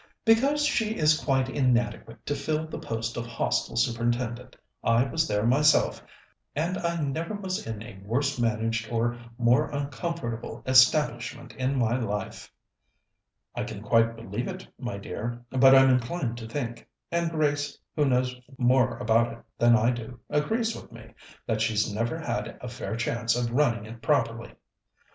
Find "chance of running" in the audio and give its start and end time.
22.95-23.85